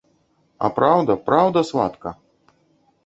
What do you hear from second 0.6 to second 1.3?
А праўда,